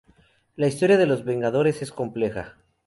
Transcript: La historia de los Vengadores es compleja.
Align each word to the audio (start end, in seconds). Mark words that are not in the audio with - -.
La 0.55 0.65
historia 0.67 0.97
de 0.97 1.05
los 1.05 1.25
Vengadores 1.25 1.83
es 1.83 1.91
compleja. 1.91 2.55